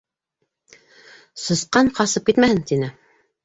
Сысҡан 1.43 1.95
ҡасып 2.01 2.29
китмәһен, 2.33 2.67
тине! 2.73 2.95